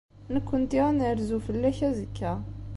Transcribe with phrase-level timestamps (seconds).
[0.33, 2.33] Nekkenti ad nerzu fell-ak azekka.